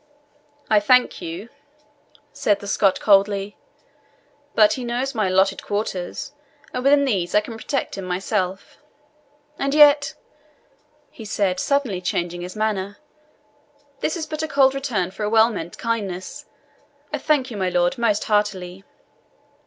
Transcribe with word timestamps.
"I 0.67 0.79
thank 0.79 1.21
you," 1.21 1.49
said 2.33 2.59
the 2.59 2.65
Scot 2.65 2.99
coldly; 2.99 3.55
"but 4.55 4.73
he 4.73 4.83
knows 4.83 5.13
my 5.13 5.27
allotted 5.27 5.61
quarters, 5.61 6.31
and 6.73 6.83
within 6.83 7.05
these 7.05 7.35
I 7.35 7.41
can 7.41 7.55
protect 7.55 7.99
him 7.99 8.05
myself. 8.05 8.77
And 9.59 9.75
yet," 9.75 10.15
he 11.11 11.23
said, 11.23 11.59
suddenly 11.59 12.01
changing 12.01 12.41
his 12.41 12.55
manner, 12.55 12.97
"this 13.99 14.17
is 14.17 14.25
but 14.25 14.41
a 14.41 14.47
cold 14.47 14.73
return 14.73 15.11
for 15.11 15.21
a 15.21 15.29
well 15.29 15.51
meant 15.51 15.77
kindness. 15.77 16.45
I 17.13 17.19
thank 17.19 17.51
you, 17.51 17.57
my 17.57 17.69
lord, 17.69 17.99
most 17.99 18.23
heartily. 18.23 18.83